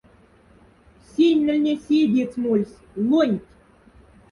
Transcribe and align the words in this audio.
Сянь 1.09 1.43
нльне 1.45 1.73
седиец 1.83 2.31
мольсь— 2.43 2.81
лонть! 3.09 3.49